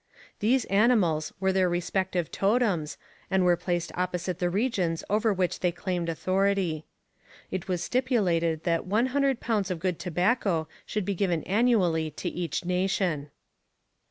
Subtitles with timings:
[0.39, 2.97] These animals were their respective totems
[3.29, 6.87] and were placed opposite the regions over which they claimed authority.
[7.51, 12.27] It was stipulated that one hundred pounds of good tobacco should be given annually to
[12.29, 13.29] each nation.